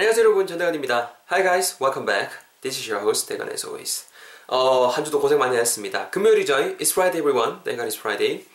안녕하세요 0.00 0.24
여러분 0.24 0.46
전대건입니다. 0.46 1.14
Hi 1.30 1.42
guys, 1.42 1.76
welcome 1.78 2.06
back. 2.06 2.30
This 2.62 2.80
is 2.80 2.90
your 2.90 3.04
host 3.04 3.28
대건 3.28 3.50
as 3.50 3.66
always. 3.66 4.06
어, 4.46 4.86
한 4.86 5.04
주도 5.04 5.20
고생 5.20 5.38
많이 5.38 5.54
했습니다. 5.58 6.08
금요일이죠. 6.08 6.56
It's 6.78 6.92
Friday 6.92 7.20
everyone. 7.20 7.62
대건 7.64 7.84
is 7.84 7.98
Friday. 7.98 8.46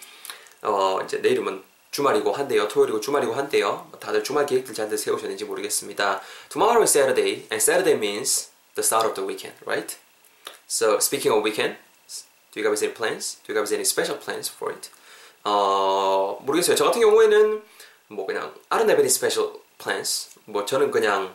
어, 0.64 1.02
이제 1.04 1.20
내일이면 1.20 1.64
주말이고 1.92 2.32
한데요. 2.32 2.68
토요일이고 2.68 3.00
주말이고 3.00 3.36
한데요. 3.36 3.88
다들 4.00 4.24
주말 4.24 4.48
계획들 4.48 4.74
잘들 4.74 4.98
세우셨는지 4.98 5.46
모르겠습니다. 5.46 6.20
Tomorrow 6.50 6.82
is 6.82 6.98
Saturday, 6.98 7.46
and 7.54 7.62
Saturday 7.62 7.94
means 7.94 8.50
the 8.74 8.84
start 8.84 9.06
of 9.06 9.14
the 9.14 9.22
weekend, 9.24 9.56
right? 9.68 9.96
So 10.68 10.98
speaking 10.98 11.30
of 11.32 11.46
weekend, 11.46 11.78
do 12.54 12.60
you 12.60 12.66
guys 12.66 12.82
have 12.82 12.90
any 12.90 12.98
plans? 12.98 13.38
Do 13.46 13.54
you 13.54 13.62
guys 13.62 13.70
have 13.70 13.78
any 13.78 13.86
special 13.86 14.18
plans 14.18 14.50
for 14.50 14.74
it? 14.74 14.90
어, 15.44 16.40
모르겠어요. 16.42 16.76
저 16.76 16.86
같은 16.86 17.02
경우에는 17.02 17.62
뭐 18.08 18.26
그냥 18.26 18.52
I 18.70 18.80
don't 18.80 18.90
have 18.90 18.98
any 18.98 19.14
special 19.14 19.62
plans. 19.78 20.30
뭐 20.46 20.66
저는 20.66 20.92
그냥 20.92 21.34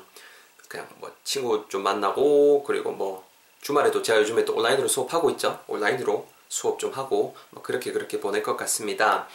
그냥 0.69 0.87
뭐 0.99 1.11
친구 1.25 1.69
좀 1.69 1.83
만나고 1.83 2.63
그리고 2.65 2.93
뭐 2.93 3.27
주말에도 3.61 4.03
제가 4.03 4.21
요즘에 4.21 4.45
또 4.45 4.55
온라인으로 4.55 4.89
수업하고 4.89 5.31
있죠. 5.31 5.59
온라인으로 5.67 6.27
수업 6.49 6.79
좀 6.79 6.93
하고 6.93 7.35
뭐 7.51 7.63
그렇게 7.63 7.93
그렇게 7.93 8.21
보낼 8.21 8.43
것 8.43 8.57
같습니다. 8.57 9.27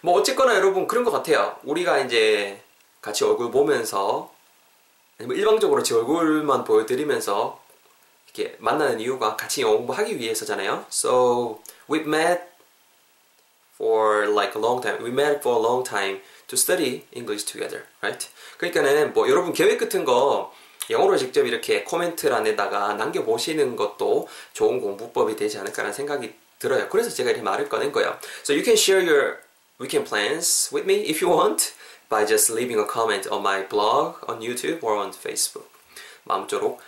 뭐 0.00 0.18
어쨌거나 0.18 0.54
여러분 0.56 0.86
그런 0.86 1.04
것 1.04 1.10
같아요. 1.10 1.56
우리가 1.62 2.00
이제 2.00 2.62
같이 3.00 3.24
얼굴 3.24 3.50
보면서 3.50 4.32
아니면 5.18 5.36
일방적으로 5.36 5.82
제 5.82 5.94
얼굴만 5.94 6.64
보여드리면서 6.64 7.60
이렇게 8.26 8.56
만나는 8.58 9.00
이유가 9.00 9.36
같이 9.36 9.62
영어 9.62 9.76
공부하기 9.76 10.18
위해서잖아요. 10.18 10.86
So 10.90 11.60
we 11.90 12.00
met 12.00 12.42
for 13.74 14.28
like 14.28 14.54
a 14.56 14.62
long 14.62 14.82
time. 14.82 15.04
We 15.04 15.10
met 15.10 15.40
for 15.40 15.58
a 15.58 15.62
long 15.62 15.84
time 15.84 16.22
to 16.48 16.56
study 16.56 17.04
English 17.14 17.44
together, 17.46 17.84
right? 18.02 18.28
그러니까는 18.58 19.12
뭐 19.12 19.28
여러분 19.28 19.52
계획 19.52 19.78
같은 19.78 20.04
거 20.04 20.52
영어로 20.90 21.16
직접 21.16 21.46
이렇게 21.46 21.84
코멘트란에다가 21.84 22.94
남겨보시는 22.94 23.76
것도 23.76 24.28
좋은 24.52 24.80
공부법이 24.80 25.36
되지 25.36 25.58
않을까라는 25.58 25.92
생각이 25.94 26.34
들어요. 26.58 26.88
그래서 26.88 27.10
제가 27.10 27.30
이렇게 27.30 27.42
말을 27.42 27.68
꺼낸 27.68 27.92
거예요. 27.92 28.18
So 28.42 28.54
you 28.54 28.64
can 28.64 28.76
share 28.76 29.04
your 29.04 29.38
weekend 29.80 30.08
plans 30.08 30.70
with 30.72 30.84
me 30.84 31.08
if 31.08 31.24
you 31.24 31.32
want 31.32 31.72
by 32.08 32.26
just 32.26 32.52
leaving 32.52 32.80
a 32.80 32.86
comment 32.86 33.28
on 33.28 33.40
my 33.40 33.66
blog 33.68 34.18
on 34.28 34.40
YouTube 34.40 34.80
or 34.82 34.98
on 34.98 35.10
Facebook. 35.10 35.68
마음쪼록 36.24 36.80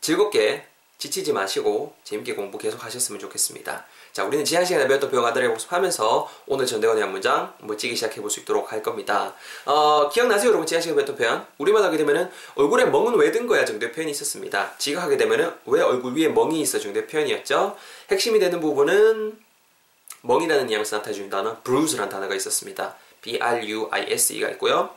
즐겁게 0.00 0.66
지치지 0.98 1.32
마시고 1.32 1.94
재밌게 2.04 2.34
공부 2.34 2.58
계속 2.58 2.84
하셨으면 2.84 3.20
좋겠습니다. 3.20 3.86
자, 4.18 4.24
우리는 4.24 4.44
지난 4.44 4.64
시간에 4.64 4.88
배웠던 4.88 5.12
표현들을 5.12 5.48
복습하면서 5.50 6.28
오늘 6.48 6.66
전대건의 6.66 7.04
한 7.04 7.12
문장 7.12 7.54
멋지게 7.60 7.94
시작해 7.94 8.20
볼 8.20 8.28
수 8.28 8.40
있도록 8.40 8.72
할 8.72 8.82
겁니다. 8.82 9.32
어, 9.64 10.08
기억나세요, 10.08 10.48
여러분? 10.48 10.66
지난 10.66 10.82
시간에 10.82 10.96
배웠던 10.96 11.14
표현? 11.14 11.46
우리만 11.58 11.84
하게 11.84 11.98
되면은 11.98 12.28
얼굴에 12.56 12.86
멍은 12.86 13.14
왜 13.14 13.30
든 13.30 13.46
거야 13.46 13.64
정도의 13.64 13.92
표현이 13.92 14.10
있었습니다. 14.10 14.72
지각하게 14.76 15.18
되면은 15.18 15.52
왜 15.66 15.82
얼굴 15.82 16.16
위에 16.16 16.26
멍이 16.30 16.60
있어 16.62 16.80
정도의 16.80 17.06
표현이었죠. 17.06 17.76
핵심이 18.10 18.40
되는 18.40 18.58
부분은 18.60 19.38
멍이라는 20.22 20.66
뉘앙스 20.66 20.96
나타내주는 20.96 21.30
단어 21.30 21.62
bruise라는 21.62 22.10
단어가 22.10 22.34
있었습니다. 22.34 22.96
B-R-U-I-S-E가 23.22 24.48
있고요. 24.48 24.90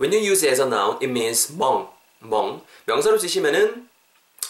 When 0.00 0.12
you 0.12 0.28
use 0.32 0.44
it 0.44 0.48
as 0.48 0.60
a 0.60 0.66
noun, 0.66 0.94
it 0.96 1.06
means 1.06 1.52
멍, 1.56 1.88
멍. 2.18 2.60
명사로 2.86 3.16
쓰시면은 3.16 3.88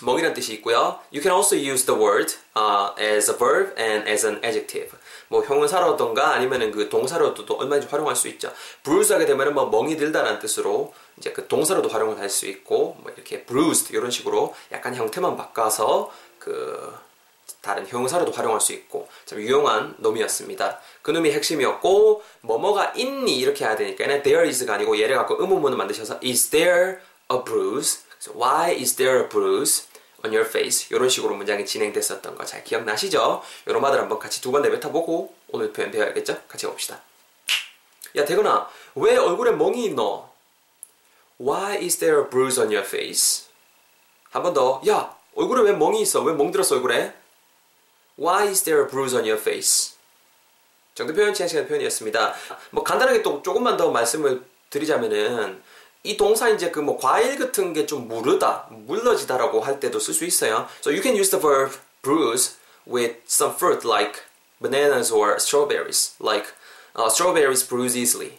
멍이라는 0.02 0.34
뜻이 0.34 0.54
있고요. 0.54 0.98
You 1.12 1.22
can 1.22 1.32
also 1.32 1.56
use 1.56 1.84
the 1.86 2.00
word 2.00 2.34
uh, 2.56 2.94
as 2.98 3.30
a 3.30 3.36
verb 3.36 3.74
and 3.78 4.08
as 4.08 4.26
an 4.26 4.40
adjective. 4.44 4.96
뭐 5.28 5.42
형용사로든가 5.42 6.32
아니면은 6.34 6.70
그 6.72 6.88
동사로도 6.88 7.44
또 7.46 7.54
얼마든지 7.56 7.88
활용할 7.88 8.16
수 8.16 8.28
있죠. 8.28 8.52
bruise하게 8.82 9.26
되면은 9.26 9.54
뭐 9.54 9.66
멍이 9.66 9.96
들다라는 9.96 10.38
뜻으로 10.38 10.92
이제 11.18 11.32
그 11.32 11.46
동사로도 11.46 11.88
활용을 11.88 12.18
할 12.18 12.28
수 12.28 12.46
있고 12.46 12.96
뭐 13.00 13.12
이렇게 13.14 13.44
bruised 13.44 13.92
이런 13.94 14.10
식으로 14.10 14.54
약간 14.72 14.94
형태만 14.94 15.36
바꿔서 15.36 16.10
그 16.38 16.92
다른 17.60 17.86
형용사로도 17.86 18.32
활용할 18.32 18.60
수 18.60 18.72
있고 18.72 19.08
참 19.24 19.38
유용한 19.38 19.94
놈이었습니다. 19.98 20.80
그 21.02 21.10
놈이 21.10 21.30
핵심이었고 21.32 22.22
뭐뭐가 22.42 22.92
있니 22.96 23.38
이렇게 23.38 23.64
해야 23.64 23.76
되니까 23.76 24.04
there 24.22 24.46
is가 24.46 24.74
아니고 24.74 25.00
얘를 25.00 25.16
갖고 25.16 25.36
의문문을 25.40 25.76
만드셔서 25.78 26.20
is 26.22 26.50
there 26.50 26.98
a 27.32 27.38
bruise? 27.44 28.03
So 28.24 28.32
why 28.32 28.70
is 28.72 28.96
there 28.96 29.20
a 29.20 29.28
bruise 29.28 29.84
on 30.24 30.32
your 30.32 30.48
face? 30.48 30.88
이런 30.90 31.10
식으로 31.10 31.34
문장이 31.34 31.66
진행됐었던 31.66 32.34
거 32.34 32.46
잘 32.46 32.64
기억나시죠? 32.64 33.42
이런 33.66 33.82
말들 33.82 34.00
한번 34.00 34.18
같이 34.18 34.40
두 34.40 34.50
번 34.50 34.62
내뱉어보고 34.62 35.34
오늘 35.48 35.74
표현 35.74 35.90
배워야겠죠? 35.90 36.40
같이 36.48 36.64
봅시다. 36.64 37.02
야 38.16 38.24
대건아 38.24 38.66
왜 38.94 39.14
얼굴에 39.18 39.50
멍이 39.50 39.84
있노? 39.84 40.26
Why 41.38 41.76
is 41.76 41.98
there 41.98 42.22
a 42.22 42.30
bruise 42.30 42.58
on 42.58 42.72
your 42.72 42.86
face? 42.86 43.44
한 44.30 44.42
번 44.42 44.54
더. 44.54 44.80
야 44.88 45.14
얼굴에 45.34 45.60
왜 45.60 45.72
멍이 45.72 46.00
있어? 46.00 46.22
왜 46.22 46.32
멍 46.32 46.50
들었어 46.50 46.76
얼굴에? 46.76 47.12
Why 48.18 48.48
is 48.48 48.64
there 48.64 48.84
a 48.84 48.88
bruise 48.88 49.14
on 49.14 49.28
your 49.28 49.38
face? 49.38 49.96
정도 50.94 51.12
표현 51.12 51.34
지난 51.34 51.46
시간 51.48 51.68
표현이었습니다. 51.68 52.34
뭐 52.70 52.82
간단하게 52.84 53.20
또 53.20 53.42
조금만 53.42 53.76
더 53.76 53.90
말씀을 53.90 54.42
드리자면은 54.70 55.62
이 56.04 56.16
동사 56.16 56.48
이제 56.50 56.70
그 56.70 56.80
뭐 56.80 56.98
과일 56.98 57.38
같은 57.38 57.72
게 57.72 57.86
좀 57.86 58.06
무르다, 58.08 58.66
물러지다라고 58.70 59.60
할 59.60 59.80
때도 59.80 59.98
쓸 59.98 60.12
수 60.14 60.24
있어요. 60.24 60.68
So 60.80 60.92
you 60.92 61.00
can 61.02 61.16
use 61.16 61.30
the 61.30 61.40
verb 61.40 61.72
bruise 62.02 62.56
with 62.86 63.16
some 63.26 63.54
fruit 63.56 63.86
like 63.88 64.20
bananas 64.60 65.10
or 65.12 65.36
strawberries. 65.40 66.14
Like 66.20 66.46
uh, 66.94 67.08
strawberries 67.08 67.66
bruise 67.66 67.96
easily. 67.96 68.38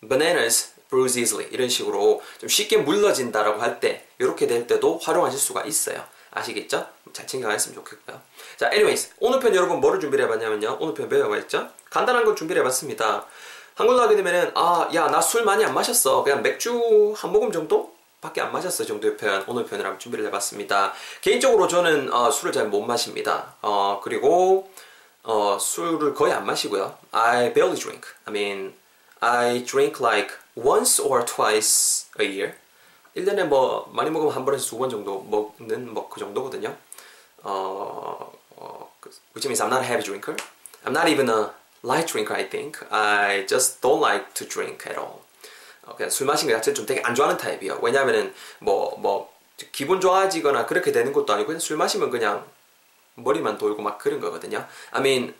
Bananas 0.00 0.72
bruise 0.88 1.18
easily. 1.18 1.48
이런 1.50 1.68
식으로 1.68 2.22
좀 2.38 2.48
쉽게 2.48 2.76
물러진다라고 2.78 3.60
할 3.60 3.80
때 3.80 4.06
이렇게 4.18 4.46
될 4.46 4.66
때도 4.66 4.98
활용하실 5.02 5.38
수가 5.40 5.64
있어요. 5.64 6.04
아시겠죠? 6.30 6.86
잘 7.12 7.26
챙겨가셨으면 7.26 7.76
좋겠고요. 7.82 8.20
자, 8.58 8.66
anyways 8.66 9.10
오늘 9.18 9.40
편 9.40 9.54
여러분 9.54 9.80
뭐를 9.80 9.98
준비를 10.00 10.26
해봤냐면요. 10.26 10.76
오늘 10.80 10.94
편 10.94 11.08
배워봤죠? 11.08 11.70
간단한 11.90 12.24
걸 12.24 12.36
준비를 12.36 12.60
해봤습니다. 12.60 13.26
한글로 13.76 14.00
하게 14.00 14.16
되면은 14.16 14.52
아, 14.54 14.88
야, 14.94 15.06
나 15.08 15.20
술 15.20 15.44
많이 15.44 15.64
안 15.64 15.74
마셨어. 15.74 16.22
그냥 16.24 16.42
맥주 16.42 17.12
한 17.16 17.30
모금 17.32 17.52
정도? 17.52 17.94
밖에 18.22 18.40
안 18.40 18.50
마셨어 18.50 18.84
정도의 18.84 19.16
표현 19.18 19.44
오늘 19.46 19.64
표현을 19.66 19.84
한번 19.84 20.00
준비를 20.00 20.24
해봤습니다. 20.26 20.94
개인적으로 21.20 21.68
저는 21.68 22.12
어, 22.12 22.30
술을 22.30 22.52
잘 22.52 22.66
못 22.68 22.80
마십니다. 22.82 23.54
어, 23.60 24.00
그리고 24.02 24.68
어, 25.22 25.58
술을 25.60 26.14
거의 26.14 26.32
안 26.32 26.46
마시고요. 26.46 26.96
I 27.12 27.52
barely 27.52 27.78
drink. 27.78 28.08
I 28.24 28.32
mean, 28.34 28.74
I 29.20 29.62
drink 29.64 30.00
like 30.04 30.34
once 30.56 30.98
or 31.04 31.24
twice 31.26 32.06
a 32.18 32.26
year. 32.26 32.54
1년에 33.14 33.44
뭐 33.44 33.88
많이 33.92 34.10
먹으면 34.10 34.34
한 34.34 34.44
번에서 34.44 34.64
두 34.70 34.78
번 34.78 34.88
정도 34.88 35.20
먹는 35.22 35.92
뭐 35.92 36.08
그 36.08 36.18
정도거든요. 36.18 36.74
어, 37.42 38.32
어, 38.56 38.92
which 39.34 39.46
means 39.46 39.62
I'm 39.62 39.68
not 39.68 39.82
a 39.82 39.86
heavy 39.86 40.02
drinker. 40.02 40.34
I'm 40.84 40.92
not 40.96 41.06
even 41.08 41.28
a 41.28 41.50
light 41.86 42.08
drinker, 42.08 42.34
I 42.34 42.48
think. 42.48 42.84
I 42.90 43.46
just 43.46 43.80
don't 43.80 44.00
like 44.00 44.34
to 44.34 44.44
drink 44.44 44.86
at 44.86 44.98
all. 44.98 45.22
어, 45.86 45.94
그냥 45.94 46.10
술 46.10 46.26
마시는 46.26 46.52
것 46.52 46.58
자체를 46.58 46.74
좀 46.74 46.86
되게 46.86 47.00
안 47.02 47.14
좋아하는 47.14 47.38
타입이에요. 47.38 47.78
왜냐하면은 47.80 48.34
뭐, 48.58 48.96
뭐, 48.98 49.32
기분 49.72 50.00
좋아지거나 50.00 50.66
그렇게 50.66 50.92
되는 50.92 51.12
것도 51.12 51.32
아니고 51.32 51.46
그냥 51.46 51.60
술 51.60 51.76
마시면 51.76 52.10
그냥 52.10 52.44
머리만 53.14 53.56
돌고 53.56 53.80
막 53.82 53.98
그런 53.98 54.20
거거든요. 54.20 54.66
I 54.90 55.00
mean, 55.00 55.34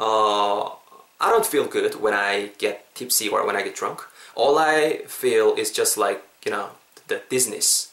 uh, 0.00 0.70
I 1.18 1.30
don't 1.30 1.46
feel 1.46 1.68
good 1.68 1.94
when 2.02 2.14
I 2.14 2.52
get 2.58 2.86
tipsy 2.94 3.28
or 3.28 3.44
when 3.44 3.56
I 3.56 3.62
get 3.62 3.76
drunk. 3.76 4.02
All 4.34 4.58
I 4.58 5.04
feel 5.06 5.54
is 5.56 5.70
just 5.70 6.00
like, 6.00 6.22
you 6.44 6.50
know, 6.50 6.70
the 7.06 7.22
dizziness. 7.28 7.92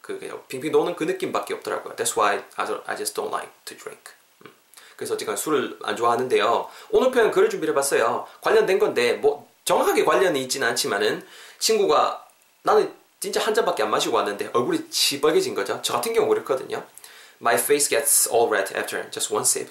그 0.00 0.18
빙빙 0.48 0.70
도는 0.70 0.96
그 0.96 1.04
느낌밖에 1.04 1.54
없더라고요. 1.54 1.96
That's 1.96 2.16
why 2.16 2.44
I 2.56 2.96
just 2.96 3.14
don't 3.14 3.32
like 3.32 3.50
to 3.66 3.76
drink. 3.76 4.12
그래서 4.96 5.14
어쨌건 5.14 5.36
술을 5.36 5.78
안 5.82 5.96
좋아하는데요. 5.96 6.68
오늘 6.90 7.10
표현 7.10 7.30
글을 7.30 7.50
준비를 7.50 7.72
해봤어요. 7.72 8.26
관련된 8.40 8.78
건데 8.78 9.14
뭐 9.14 9.48
정확하게 9.64 10.04
관련이 10.04 10.42
있지는 10.42 10.68
않지만은 10.68 11.26
친구가 11.58 12.26
나는 12.62 12.92
진짜 13.20 13.40
한 13.40 13.54
잔밖에 13.54 13.82
안 13.82 13.90
마시고 13.90 14.16
왔는데 14.16 14.50
얼굴이 14.52 14.80
시뻘개진 14.90 15.54
거죠. 15.54 15.80
저 15.82 15.94
같은 15.94 16.12
경우 16.12 16.28
그랬거든요. 16.28 16.84
My 17.40 17.54
face 17.56 17.88
gets 17.88 18.28
all 18.30 18.48
red 18.48 18.74
after 18.76 19.10
just 19.10 19.32
one 19.32 19.42
sip. 19.42 19.70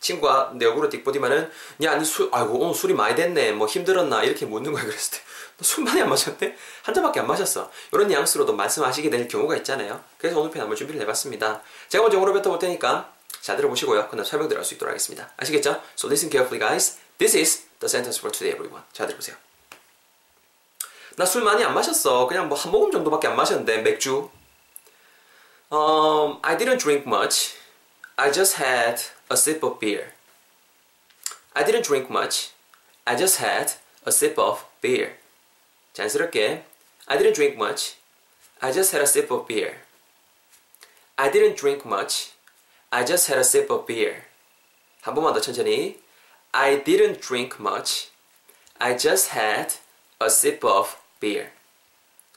친구가 0.00 0.52
내 0.54 0.66
얼굴을 0.66 0.88
딕보디만은 0.88 1.50
야, 1.82 1.94
니 1.96 2.04
술, 2.04 2.28
아이고 2.32 2.58
오늘 2.58 2.74
술이 2.74 2.94
많이 2.94 3.14
됐네. 3.14 3.52
뭐 3.52 3.66
힘들었나 3.66 4.24
이렇게 4.24 4.46
묻는 4.46 4.72
거야 4.72 4.84
그랬을 4.84 5.18
때. 5.18 5.24
술 5.62 5.84
많이 5.84 6.00
안 6.00 6.08
마셨대? 6.08 6.56
한 6.82 6.94
잔밖에 6.94 7.20
안 7.20 7.26
마셨어. 7.26 7.70
이런 7.92 8.08
뉘앙스로도 8.08 8.54
말씀하시게 8.54 9.10
될 9.10 9.28
경우가 9.28 9.56
있잖아요. 9.58 10.02
그래서 10.18 10.40
오늘 10.40 10.50
편 10.50 10.62
한번 10.62 10.76
준비를 10.76 11.00
해봤습니다. 11.02 11.62
제가 11.88 12.02
먼저 12.02 12.16
영어로 12.16 12.32
뱉어 12.32 12.44
볼 12.44 12.58
테니까 12.58 13.12
잘 13.41 13.57
들어보시고요. 13.57 14.09
그다음 14.09 14.25
설명 14.25 14.47
들어갈 14.47 14.65
수 14.65 14.73
있도록 14.73 14.89
하겠습니다. 14.91 15.31
아시겠죠? 15.37 15.81
So 15.97 16.07
listen 16.09 16.31
carefully, 16.31 16.59
guys. 16.59 16.97
This 17.17 17.37
is 17.37 17.65
the 17.79 17.87
sentence 17.89 18.19
for 18.19 18.31
today, 18.31 18.53
everyone. 18.55 18.83
잘 18.93 19.07
들어보세요. 19.07 19.35
나 21.17 21.25
술 21.25 21.43
많이 21.43 21.63
안 21.63 21.73
마셨어. 21.73 22.27
그냥 22.27 22.47
뭐 22.49 22.57
한 22.57 22.71
모금 22.71 22.91
정도밖에 22.91 23.27
안 23.27 23.35
마셨는데 23.35 23.77
맥주. 23.79 24.29
Um, 25.71 26.39
I 26.41 26.57
didn't 26.57 26.79
drink 26.79 27.05
much. 27.07 27.55
I 28.17 28.31
just 28.31 28.61
had 28.61 29.01
a 29.29 29.35
sip 29.37 29.63
of 29.65 29.79
beer. 29.79 30.13
I 31.53 31.63
didn't 31.63 31.83
drink 31.85 32.09
much. 32.09 32.51
I 33.05 33.15
just 33.15 33.41
had 33.43 33.73
a 34.05 34.11
sip 34.11 34.39
of 34.39 34.63
beer. 34.81 35.17
자연스럽게 35.93 36.63
I 37.07 37.17
didn't 37.17 37.35
drink 37.35 37.55
much. 37.55 37.95
I 38.61 38.71
just 38.71 38.91
had 38.91 39.01
a 39.01 39.07
sip 39.07 39.31
of 39.31 39.47
beer. 39.47 39.81
I 41.17 41.31
didn't 41.31 41.55
drink 41.55 41.85
much. 41.85 42.33
I 42.91 43.03
just 43.03 43.27
had 43.27 43.37
a 43.37 43.43
sip 43.43 43.69
of 43.69 43.85
beer. 43.85 44.23
한 45.01 45.13
번만 45.13 45.33
더 45.33 45.41
천천히. 45.41 45.99
I 46.51 46.83
didn't 46.83 47.19
drink 47.19 47.59
much. 47.59 48.09
I 48.79 48.97
just 48.97 49.29
had 49.31 49.75
a 50.19 50.29
sip 50.29 50.63
of 50.63 50.97
beer. 51.19 51.51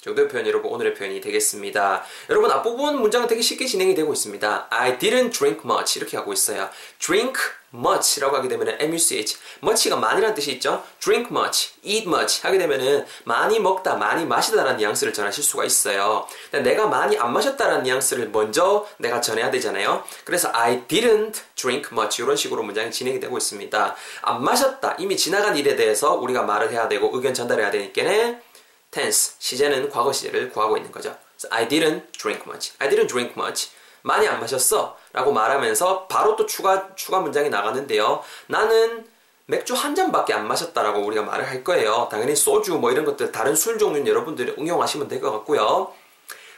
정도의 0.03 0.27
표현 0.27 0.45
여러분 0.45 0.69
오늘의 0.71 0.95
표현이 0.95 1.21
되겠습니다. 1.21 2.03
여러분 2.29 2.51
앞부분 2.51 2.99
문장은 2.99 3.27
되게 3.27 3.41
쉽게 3.41 3.65
진행이 3.65 3.95
되고 3.95 4.11
있습니다. 4.11 4.67
I 4.69 4.97
didn't 4.97 5.31
drink 5.31 5.61
much 5.63 5.97
이렇게 5.97 6.17
하고 6.17 6.33
있어요. 6.33 6.69
drink 6.99 7.35
much라고 7.73 8.35
하게 8.35 8.49
되면 8.49 8.67
much 8.81 9.37
much가 9.63 9.95
많이라는 9.95 10.35
뜻이 10.35 10.51
있죠. 10.53 10.83
drink 10.99 11.31
much, 11.31 11.71
eat 11.83 12.05
much 12.05 12.41
하게 12.45 12.57
되면은 12.57 13.05
많이 13.23 13.59
먹다, 13.61 13.95
많이 13.95 14.25
마시다라는 14.25 14.77
뉘앙스를 14.77 15.13
전하실 15.13 15.41
수가 15.41 15.63
있어요. 15.63 16.27
내가 16.51 16.85
많이 16.87 17.17
안 17.17 17.31
마셨다라는 17.31 17.83
뉘앙스를 17.83 18.29
먼저 18.29 18.85
내가 18.97 19.21
전해야 19.21 19.49
되잖아요. 19.51 20.03
그래서 20.25 20.49
I 20.53 20.81
didn't 20.81 21.35
drink 21.55 21.89
much 21.93 22.21
이런 22.21 22.35
식으로 22.35 22.61
문장이 22.63 22.91
진행이 22.91 23.21
되고 23.21 23.37
있습니다. 23.37 23.95
안 24.21 24.43
마셨다, 24.43 24.97
이미 24.99 25.15
지나간 25.15 25.55
일에 25.55 25.77
대해서 25.77 26.13
우리가 26.15 26.43
말을 26.43 26.71
해야 26.71 26.89
되고 26.89 27.09
의견 27.13 27.33
전달해야 27.33 27.71
되니까는 27.71 28.41
tense 28.93 29.35
시제는 29.39 29.89
과거 29.89 30.13
시제를 30.13 30.49
구하고 30.51 30.77
있는 30.77 30.91
거죠. 30.91 31.15
I 31.49 31.67
didn't 31.67 32.11
drink 32.13 32.43
much. 32.47 32.73
I 32.79 32.89
didn't 32.89 33.07
drink 33.09 33.33
much. 33.37 33.71
많이 34.03 34.27
안 34.27 34.39
마셨어. 34.39 34.97
라고 35.13 35.31
말하면서 35.33 36.07
바로 36.07 36.35
또 36.35 36.45
추가, 36.45 36.93
추가 36.95 37.19
문장이 37.19 37.49
나가는데요. 37.49 38.23
나는 38.47 39.05
맥주 39.45 39.73
한 39.73 39.93
잔밖에 39.95 40.33
안 40.33 40.47
마셨다라고 40.47 41.01
우리가 41.01 41.23
말을 41.23 41.47
할 41.49 41.63
거예요. 41.63 42.07
당연히 42.09 42.35
소주 42.35 42.75
뭐 42.75 42.91
이런 42.91 43.03
것들 43.05 43.31
다른 43.31 43.55
술 43.55 43.77
종류는 43.77 44.07
여러분들이 44.07 44.55
응용하시면 44.57 45.07
될 45.09 45.19
것 45.19 45.31
같고요. 45.31 45.91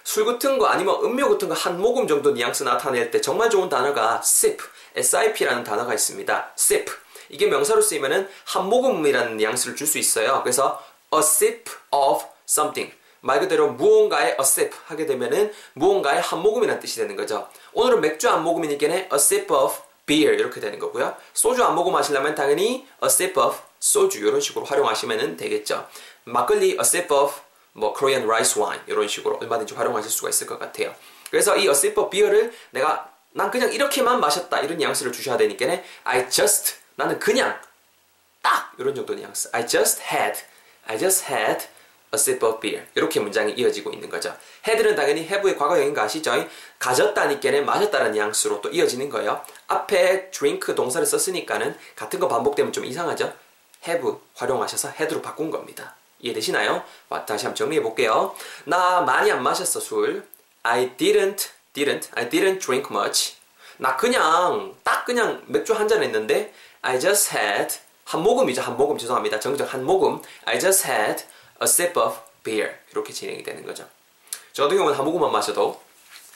술 0.03 0.25
같은 0.25 0.59
거 0.59 0.67
아니면 0.67 1.03
음료 1.03 1.27
같은 1.29 1.49
거 1.49 1.55
한 1.55 1.79
모금 1.81 2.07
정도 2.07 2.31
뉘앙스 2.31 2.61
나타낼 2.63 3.09
때 3.09 3.21
정말 3.21 3.49
좋은 3.49 3.69
단어가 3.69 4.21
sip, 4.23 4.63
sip라는 4.95 5.63
단어가 5.63 5.93
있습니다. 5.95 6.53
sip. 6.57 6.91
이게 7.29 7.47
명사로 7.47 7.81
쓰이면은 7.81 8.29
한 8.45 8.65
모금이라는 8.69 9.37
뉘앙스를 9.37 9.75
줄 9.75 9.87
수 9.87 9.97
있어요. 9.97 10.41
그래서 10.43 10.79
a 11.15 11.19
sip 11.19 11.71
of 11.91 12.23
something. 12.47 12.93
말 13.21 13.39
그대로 13.39 13.71
무언가의 13.71 14.31
a 14.31 14.37
sip 14.41 14.75
하게 14.85 15.05
되면은 15.05 15.51
무언가의 15.73 16.21
한 16.21 16.39
모금이라는 16.39 16.79
뜻이 16.79 16.97
되는 16.97 17.15
거죠. 17.15 17.47
오늘은 17.73 18.01
맥주 18.01 18.29
한 18.29 18.43
모금이니까는 18.43 18.95
a 18.95 19.07
sip 19.13 19.51
of 19.53 19.75
beer 20.05 20.35
이렇게 20.35 20.59
되는 20.59 20.77
거고요. 20.77 21.15
소주 21.33 21.63
한 21.63 21.73
모금 21.73 21.93
마시려면 21.93 22.35
당연히 22.35 22.87
a 23.03 23.07
sip 23.07 23.39
of 23.39 23.57
소주 23.79 24.19
이런 24.19 24.39
식으로 24.39 24.65
활용하시면 24.65 25.37
되겠죠. 25.37 25.87
막걸리 26.25 26.71
a 26.71 26.79
sip 26.81 27.13
of 27.13 27.33
뭐 27.73 27.93
Korean 27.93 28.29
rice 28.29 28.61
wine 28.61 28.83
이런 28.87 29.07
식으로 29.07 29.37
얼마든지 29.41 29.73
활용하실 29.73 30.11
수가 30.11 30.29
있을 30.29 30.47
것 30.47 30.59
같아요. 30.59 30.93
그래서 31.31 31.57
이 31.57 31.63
a 31.63 31.71
sip 31.71 31.99
of 31.99 32.09
beer를 32.09 32.53
내가 32.71 33.09
난 33.31 33.51
그냥 33.51 33.73
이렇게만 33.73 34.19
마셨다 34.19 34.59
이런 34.61 34.77
뉘앙스를 34.77 35.11
주셔야 35.11 35.35
되니까 35.35 35.65
I 36.03 36.29
just 36.29 36.75
나는 36.95 37.19
그냥 37.19 37.59
딱 38.41 38.71
이런 38.77 38.95
정도 38.95 39.13
뉘앙스 39.13 39.49
I 39.51 39.67
just 39.67 40.01
had 40.03 40.39
I 40.87 40.97
just 40.97 41.25
had 41.31 41.65
a 42.13 42.15
sip 42.15 42.45
of 42.45 42.59
beer. 42.59 42.85
이렇게 42.95 43.19
문장이 43.19 43.53
이어지고 43.53 43.91
있는 43.91 44.09
거죠. 44.09 44.35
had는 44.61 44.95
당연히 44.95 45.21
have의 45.21 45.57
과거형인 45.57 45.93
거 45.93 46.01
아시죠? 46.01 46.31
가졌다니까는 46.79 47.65
마셨다는 47.65 48.11
뉘앙스로 48.11 48.61
또 48.61 48.69
이어지는 48.69 49.09
거예요. 49.09 49.41
앞에 49.67 50.29
drink 50.31 50.75
동사를 50.75 51.05
썼으니까는 51.05 51.77
같은 51.95 52.19
거 52.19 52.27
반복되면 52.27 52.71
좀 52.71 52.85
이상하죠? 52.85 53.33
have 53.87 54.11
활용하셔서 54.35 54.89
had로 54.89 55.21
바꾼 55.21 55.51
겁니다. 55.51 55.95
이해되시나요? 56.19 56.83
다시 57.27 57.45
한번 57.45 57.55
정리해 57.55 57.81
볼게요. 57.81 58.33
나 58.63 59.01
많이 59.01 59.31
안 59.31 59.43
마셨어 59.43 59.79
술. 59.79 60.25
I 60.63 60.91
didn't, 60.97 61.49
didn't, 61.73 62.07
I 62.15 62.29
didn't 62.29 62.59
drink 62.59 62.87
much. 62.89 63.35
나 63.77 63.95
그냥 63.97 64.73
딱 64.83 65.05
그냥 65.05 65.43
맥주 65.47 65.73
한 65.73 65.87
잔 65.87 66.01
했는데 66.01 66.53
I 66.81 66.99
just 66.99 67.35
had 67.37 67.75
한 68.05 68.21
모금이죠. 68.21 68.61
한 68.61 68.77
모금 68.77 68.97
죄송합니다. 68.97 69.39
정정 69.39 69.67
한 69.67 69.83
모금. 69.83 70.21
I 70.45 70.59
just 70.59 70.87
had 70.87 71.23
a 71.61 71.63
sip 71.63 71.99
of 71.99 72.17
beer. 72.43 72.75
이렇게 72.91 73.11
진행이 73.11 73.43
되는 73.43 73.65
거죠. 73.65 73.87
저 74.53 74.63
같은 74.63 74.77
경우는 74.77 74.97
한 74.97 75.03
모금만 75.05 75.31
마셔도 75.31 75.81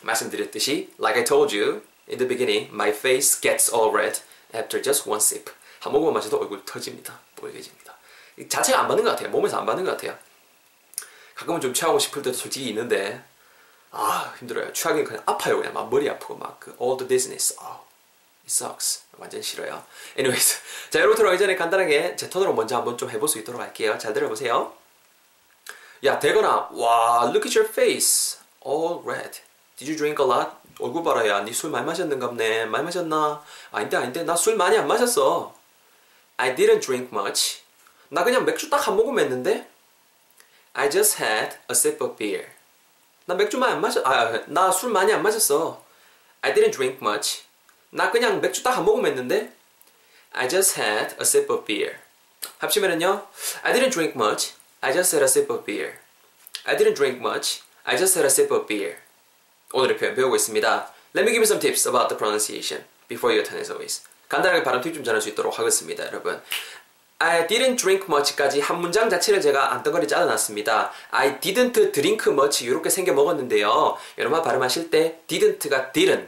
말씀드렸듯이 0.02 0.92
like 1.00 1.20
I 1.20 1.26
told 1.26 1.56
you 1.56 1.82
in 2.10 2.18
the 2.18 2.28
beginning, 2.28 2.74
my 2.74 2.90
face 2.90 3.40
gets 3.40 3.74
all 3.74 3.94
red 3.96 4.22
after 4.54 4.82
just 4.82 5.08
one 5.08 5.18
sip. 5.22 5.52
한 5.80 5.94
모금만 5.94 6.16
마셔도 6.16 6.40
얼굴 6.40 6.66
터집니다. 6.66 7.20
빨개집니다. 7.40 7.96
자체가 8.50 8.80
안 8.82 8.88
받는 8.88 9.04
것 9.04 9.12
같아요. 9.12 9.30
몸에서 9.30 9.58
안 9.60 9.66
받는 9.66 9.86
것 9.86 9.92
같아요. 9.92 10.18
가끔은 11.36 11.62
좀 11.62 11.74
취하고 11.74 12.00
싶을 12.00 12.22
때도 12.22 12.36
솔직히 12.36 12.70
있는데 12.70 13.24
아 13.92 14.34
힘들어요. 14.40 14.74
취하기는 14.74 15.06
그냥 15.06 15.24
아파요. 15.26 15.58
그냥 15.58 15.74
막 15.74 15.90
머리 15.90 16.10
아프고 16.10 16.36
막 16.36 16.60
그 16.60 16.76
all 16.82 16.98
the 16.98 17.08
dizziness. 17.08 17.56
아, 17.60 17.80
sucks. 18.50 19.04
완전 19.18 19.42
싫어요. 19.42 19.84
anyways 20.18 20.58
자 20.90 21.00
여러분 21.00 21.16
들어가기 21.18 21.38
전에 21.40 21.56
간단하게 21.56 22.16
제 22.16 22.30
턴으로 22.30 22.54
먼저 22.54 22.78
한번 22.78 22.98
좀 22.98 23.10
해볼 23.10 23.28
수 23.28 23.38
있도록 23.40 23.62
할게요. 23.62 23.98
잘 23.98 24.14
들어보세요. 24.14 24.74
야 26.06 26.18
되거나 26.20 26.70
와 26.72 27.24
look 27.26 27.46
at 27.48 27.58
your 27.58 27.70
face 27.70 28.40
all 28.66 29.02
red. 29.06 29.42
Did 29.78 29.90
you 29.92 29.98
drink 29.98 30.24
a 30.24 30.30
lot? 30.30 30.52
얼굴 30.80 31.04
봐라 31.04 31.28
야 31.28 31.42
니 31.44 31.52
술 31.54 31.70
많이 31.72 31.86
마셨는갑네. 31.86 32.66
많이 32.66 32.84
마셨나? 32.86 33.44
아닌데 33.72 33.98
아닌데 33.98 34.24
나 34.24 34.36
술 34.36 34.56
많이 34.56 34.78
안 34.78 34.88
마셨어. 34.88 35.54
I 36.38 36.56
didn't 36.56 36.82
drink 36.82 37.10
much. 37.12 37.62
나 38.10 38.24
그냥 38.24 38.46
맥주 38.46 38.70
딱 38.70 38.88
한 38.88 38.96
모금 38.96 39.20
했는데 39.20 39.68
I 40.74 40.90
just 40.90 41.22
had 41.22 41.58
a 41.70 41.72
sip 41.72 42.02
of 42.04 42.16
beer. 42.16 42.48
나 43.26 43.36
맥주 43.36 43.58
많이 43.58 43.74
안 43.74 43.82
마셨, 43.82 44.06
아, 44.08 44.42
나 44.48 44.72
술 44.72 44.90
많이 44.92 45.12
안 45.14 45.22
마셨어. 45.22 45.84
I 46.42 46.54
didn't 46.54 46.72
drink 46.72 46.98
much. 47.02 47.44
나 47.92 48.12
그냥 48.12 48.42
맥주 48.42 48.64
딱 48.64 48.78
한 48.78 48.86
모금 48.86 49.06
했는데 49.06 49.52
I 50.32 50.48
just 50.48 50.80
had 50.80 51.16
a 51.16 51.22
sip 51.22 51.52
of 51.52 51.66
beer. 51.66 51.96
합치면은요 52.60 53.28
I 53.64 53.74
didn't 53.74 53.92
drink 53.92 54.14
much. 54.16 54.54
I 54.82 54.94
just 54.94 55.16
had 55.16 55.24
a 55.24 55.30
sip 55.30 55.52
of 55.52 55.66
beer. 55.66 56.00
I 56.66 56.78
didn't 56.78 56.96
drink 56.96 57.20
much. 57.20 57.62
I 57.84 57.98
just 57.98 58.18
had 58.18 58.26
a 58.26 58.32
sip 58.32 58.54
of 58.54 58.68
beer. 58.68 58.98
오늘의 59.74 59.98
표현 59.98 60.16
배우고 60.16 60.36
있습니다. 60.36 60.94
Let 61.16 61.26
me 61.26 61.32
give 61.34 61.42
you 61.42 61.50
some 61.50 61.60
tips 61.60 61.88
about 61.88 62.10
the 62.10 62.18
pronunciation 62.18 62.86
before 63.08 63.34
your 63.34 63.44
turn 63.44 63.60
as 63.60 63.72
always. 63.72 64.04
간단하게 64.30 64.64
발음 64.64 64.82
팁 64.82 64.94
좀 64.94 65.04
전할 65.04 65.22
수 65.22 65.30
있도록 65.30 65.58
하겠습니다, 65.58 66.06
여러분. 66.06 66.40
I 67.18 67.48
didn't 67.48 67.78
drink 67.78 68.06
much까지 68.08 68.62
한 68.62 68.80
문장 68.80 69.10
자체를 69.10 69.42
제가 69.42 69.74
안덩어리 69.74 70.08
짜놨습니다. 70.08 70.92
I 71.12 71.40
didn't 71.40 71.74
drink 71.92 72.32
much 72.32 72.64
이렇게 72.64 72.90
생겨 72.90 73.14
먹었는데요. 73.14 73.98
여러분 74.18 74.42
발음하실 74.42 74.90
때 74.92 75.20
didn't가 75.28 75.92
didn't, 75.92 76.28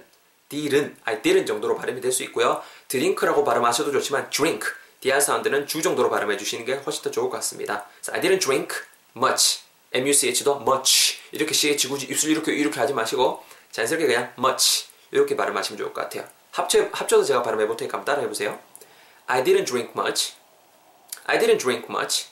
didn't, 0.51 0.95
I 1.05 1.21
didn't 1.21 1.47
정도로 1.47 1.75
발음이 1.75 2.01
될 2.01 2.11
수 2.11 2.23
있고요. 2.23 2.61
drink라고 2.87 3.43
발음하셔도 3.43 3.91
좋지만 3.91 4.29
drink, 4.29 4.67
dr 4.99 5.21
사운드는 5.21 5.67
주 5.67 5.81
정도로 5.81 6.09
발음해 6.09 6.37
주시는 6.37 6.65
게 6.65 6.73
훨씬 6.73 7.03
더 7.03 7.11
좋을 7.11 7.29
것 7.29 7.37
같습니다. 7.37 7.85
I 8.11 8.21
didn't 8.21 8.41
drink 8.41 8.75
much, 9.15 9.61
much도 9.95 10.61
much 10.61 11.19
이렇게 11.31 11.53
ch 11.53 11.87
굳이 11.87 12.05
입술 12.07 12.31
이렇게 12.31 12.53
이렇게 12.53 12.79
하지 12.79 12.93
마시고 12.93 13.43
자연스럽게 13.71 14.05
그냥 14.05 14.33
much 14.37 14.87
이렇게 15.11 15.35
발음하시면 15.35 15.77
좋을 15.77 15.93
것 15.93 16.01
같아요. 16.01 16.27
합쳐 16.51 16.89
합쳐서 16.91 17.23
제가 17.23 17.43
발음해 17.43 17.67
볼 17.67 17.77
테니까 17.77 17.97
한번 17.97 18.13
따라해 18.13 18.27
보세요. 18.27 18.59
I 19.27 19.43
didn't 19.43 19.65
drink 19.65 19.93
much. 19.95 20.33
I 21.25 21.39
didn't 21.39 21.59
drink 21.59 21.87
much. 21.89 22.27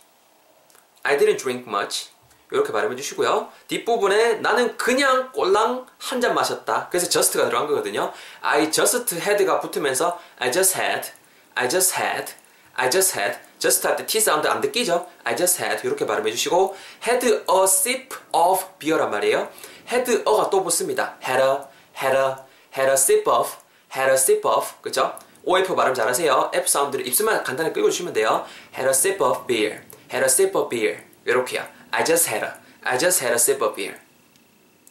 I 1.03 1.17
didn't 1.17 1.37
drink 1.37 1.65
much. 1.67 2.09
이렇게 2.51 2.71
발음해 2.71 2.95
주시고요. 2.95 3.49
뒷부분에 3.67 4.35
나는 4.35 4.75
그냥 4.77 5.31
꼴랑 5.31 5.85
한 5.99 6.19
잔 6.21 6.33
마셨다. 6.33 6.87
그래서 6.89 7.07
just가 7.09 7.45
들어간 7.45 7.67
거거든요. 7.67 8.11
I 8.41 8.71
just 8.71 9.15
had가 9.19 9.59
붙으면서 9.59 10.19
I 10.39 10.51
just 10.51 10.77
had, 10.79 11.09
I 11.55 11.69
just 11.69 11.95
had, 12.01 12.33
I 12.75 12.89
just 12.89 13.17
had. 13.19 13.37
just 13.59 13.85
할 13.85 13.95
때 13.97 14.05
T 14.05 14.19
사운드 14.21 14.47
안 14.47 14.61
느끼죠? 14.61 15.05
I 15.25 15.35
just 15.35 15.61
had 15.61 15.85
이렇게 15.85 16.05
발음해 16.05 16.31
주시고 16.31 16.75
had 17.05 17.27
a 17.27 17.63
sip 17.63 18.15
of 18.31 18.63
beer란 18.79 19.11
말이에요. 19.11 19.49
had 19.91 20.09
a가 20.11 20.49
또 20.49 20.63
붙습니다. 20.63 21.17
had 21.21 21.43
a, 21.43 21.57
had 22.01 22.17
a, 22.17 22.35
had 22.73 22.87
a 22.89 22.93
sip 22.93 23.29
of, 23.29 23.49
had 23.93 24.09
a 24.09 24.13
sip 24.15 24.47
of 24.47 24.65
그죠? 24.81 25.13
OF 25.43 25.75
발음 25.75 25.93
잘하세요. 25.93 26.51
F 26.53 26.67
사운드를 26.67 27.05
입술만 27.07 27.43
간단히 27.43 27.73
끌어주시면 27.73 28.13
돼요. 28.13 28.45
Had 28.73 28.85
a 28.87 28.91
sip 28.91 29.21
of 29.23 29.45
beer. 29.45 29.81
Had 30.11 30.23
a 30.23 30.25
sip 30.25 30.57
of 30.57 30.69
beer. 30.69 31.03
이렇게요. 31.25 31.65
I 31.91 32.03
just 32.03 32.29
had 32.29 32.43
a. 32.45 32.53
I 32.83 32.97
just 32.97 33.23
had 33.23 33.33
a 33.33 33.39
sip 33.39 33.61
of 33.63 33.75
beer. 33.75 33.99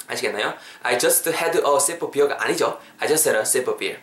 아시겠나요? 0.09 0.55
I 0.83 0.99
just 0.99 1.29
had 1.31 1.59
a 1.59 1.77
sip 1.77 2.05
of 2.05 2.11
beer가 2.13 2.43
아니죠. 2.43 2.81
I 2.99 3.09
just 3.09 3.29
had 3.29 3.37
a 3.39 3.43
sip 3.43 3.69
of 3.71 3.79
beer. 3.79 4.01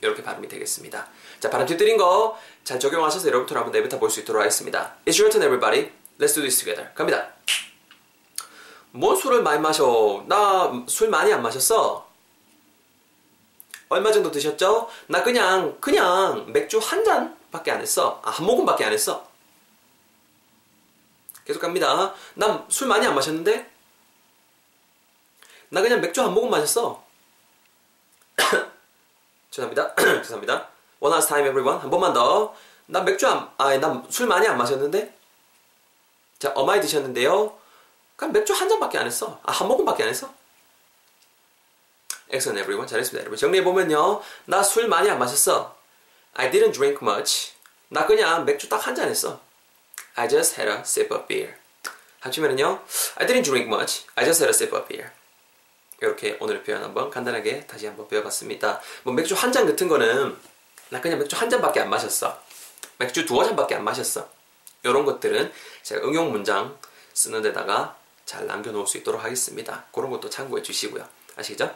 이렇게 0.00 0.22
발음이 0.22 0.48
되겠습니다. 0.48 1.06
자, 1.40 1.50
발음 1.50 1.66
뒤뜨린 1.66 1.96
거 1.96 2.38
잘 2.64 2.80
적용하셔서 2.80 3.28
여러분들 3.28 3.56
한번 3.56 3.72
내뱉어 3.72 3.98
볼 4.00 4.10
수 4.10 4.20
있도록 4.20 4.40
하겠습니다. 4.40 4.96
It's 5.06 5.20
your 5.20 5.30
turn, 5.30 5.42
everybody. 5.44 5.92
Let's 6.18 6.34
do 6.34 6.42
this 6.42 6.58
together. 6.58 6.92
갑니다. 6.94 7.28
뭔 8.90 9.14
술을 9.16 9.42
많이 9.42 9.60
마셔? 9.60 10.24
나 10.26 10.72
술 10.88 11.08
많이 11.10 11.32
안 11.32 11.42
마셨어. 11.42 12.06
얼마 13.88 14.10
정도 14.10 14.30
드셨죠? 14.32 14.88
나 15.06 15.22
그냥 15.22 15.76
그냥 15.80 16.52
맥주 16.52 16.78
한 16.78 17.04
잔밖에 17.04 17.70
안 17.70 17.80
했어. 17.80 18.20
아, 18.24 18.30
한 18.30 18.44
모금밖에 18.46 18.84
안 18.84 18.92
했어. 18.92 19.25
갑니다. 21.66 22.14
난 22.34 22.66
술 22.68 22.88
많이 22.88 23.06
안 23.06 23.14
마셨는데? 23.14 23.70
나 25.70 25.80
그냥 25.82 26.00
맥주 26.00 26.22
한 26.22 26.32
모금 26.32 26.50
마셨어. 26.50 27.04
죄송합니다. 29.50 29.94
죄송합니다. 30.22 30.68
One 31.00 31.12
last 31.14 31.28
time 31.28 31.46
everyone. 31.48 31.80
한 31.80 31.90
번만 31.90 32.12
더. 32.12 32.54
난 32.86 33.04
맥주 33.04 33.26
안, 33.26 33.50
아니, 33.58 33.78
난술 33.78 34.28
많이 34.28 34.46
안 34.46 34.56
마셨는데? 34.56 35.12
자, 36.38 36.52
어마이 36.54 36.80
드셨는데요? 36.80 37.58
그냥 38.14 38.32
맥주 38.32 38.52
한 38.54 38.68
잔밖에 38.68 38.96
안 38.98 39.06
했어. 39.06 39.40
아, 39.42 39.50
한 39.52 39.66
모금밖에 39.66 40.04
안 40.04 40.08
했어? 40.08 40.32
Excellent 42.32 42.60
everyone. 42.60 42.86
잘했습니다. 42.88 43.20
여러분. 43.22 43.36
정리해보면요. 43.38 44.22
나 44.46 44.62
술 44.62 44.86
많이 44.88 45.10
안 45.10 45.18
마셨어. 45.18 45.76
I 46.34 46.50
didn't 46.50 46.72
drink 46.74 46.98
much. 47.02 47.52
나 47.88 48.06
그냥 48.06 48.44
맥주 48.44 48.68
딱 48.68 48.86
한 48.86 48.94
잔 48.94 49.08
했어. 49.08 49.40
I 50.16 50.28
just 50.28 50.60
had 50.60 50.72
a 50.72 50.80
sip 50.80 51.12
of 51.14 51.26
beer. 51.26 51.54
합치면은요. 52.20 52.82
I 53.16 53.26
didn't 53.26 53.44
drink 53.44 53.68
much. 53.68 54.06
I 54.16 54.24
just 54.24 54.42
had 54.42 54.48
a 54.48 54.54
sip 54.54 54.74
of 54.74 54.88
beer. 54.88 55.10
이렇게 56.00 56.36
오늘 56.40 56.62
표현 56.62 56.82
한번 56.82 57.10
간단하게 57.10 57.66
다시 57.66 57.86
한번 57.86 58.08
배워봤습니다. 58.08 58.80
뭐 59.04 59.14
맥주 59.14 59.34
한 59.34 59.52
잔 59.52 59.66
같은 59.66 59.88
거는 59.88 60.36
나 60.90 61.00
그냥 61.00 61.18
맥주 61.18 61.36
한 61.36 61.48
잔밖에 61.48 61.80
안 61.80 61.90
마셨어. 61.90 62.38
맥주 62.98 63.24
두어 63.26 63.44
잔밖에 63.44 63.74
안 63.74 63.84
마셨어. 63.84 64.28
이런 64.82 65.04
것들은 65.04 65.52
제가 65.82 66.06
응용 66.06 66.32
문장 66.32 66.76
쓰는 67.14 67.42
데다가 67.42 67.96
잘 68.24 68.46
남겨놓을 68.46 68.86
수 68.86 68.98
있도록 68.98 69.22
하겠습니다. 69.24 69.84
그런 69.92 70.10
것도 70.10 70.28
참고해 70.30 70.62
주시고요. 70.62 71.06
아시겠죠? 71.36 71.74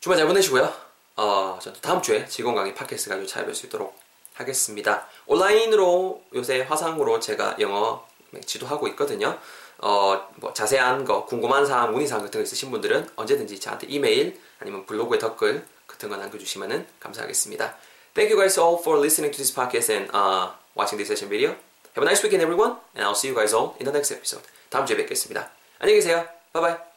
주말 0.00 0.18
잘 0.18 0.26
보내시고요. 0.26 0.72
어, 1.16 1.58
저도 1.62 1.80
다음 1.80 2.02
주에 2.02 2.26
직원 2.26 2.54
강의 2.54 2.74
팟캐스트 2.74 3.08
가지고 3.08 3.26
찾아뵐 3.26 3.54
수 3.54 3.66
있도록 3.66 3.98
하겠습니다. 4.34 5.06
온라인으로 5.26 6.22
요새 6.34 6.62
화상으로 6.62 7.20
제가 7.20 7.56
영어 7.60 8.06
지도하고 8.44 8.88
있거든요. 8.88 9.38
어, 9.78 10.28
뭐 10.36 10.52
자세한 10.52 11.04
거, 11.04 11.24
궁금한 11.24 11.66
사항, 11.66 11.92
문의사항 11.92 12.24
같은 12.24 12.40
거 12.40 12.42
있으신 12.42 12.70
분들은 12.70 13.10
언제든지 13.16 13.60
저한테 13.60 13.86
이메일 13.88 14.40
아니면 14.60 14.86
블로그에 14.86 15.18
댓글 15.18 15.66
같은 15.86 16.08
거 16.08 16.16
남겨주시면 16.16 16.86
감사하겠습니다. 17.00 17.76
Thank 18.14 18.32
you 18.32 18.40
guys 18.40 18.58
all 18.58 18.78
for 18.78 18.98
listening 18.98 19.32
to 19.32 19.38
this 19.38 19.52
podcast 19.54 19.92
and 19.92 20.10
uh, 20.14 20.52
watching 20.76 20.96
this 20.98 21.08
session 21.08 21.28
video. 21.28 21.56
Have 21.94 22.02
a 22.02 22.08
nice 22.08 22.22
weekend 22.22 22.42
everyone 22.42 22.78
and 22.94 23.04
I'll 23.04 23.14
see 23.14 23.28
you 23.28 23.36
guys 23.36 23.54
all 23.54 23.74
in 23.78 23.84
the 23.84 23.92
next 23.92 24.14
episode. 24.14 24.46
다음 24.70 24.86
주에 24.86 24.96
뵙겠습니다. 24.96 25.50
안녕히 25.78 26.00
계세요. 26.00 26.26
바이바이. 26.52 26.93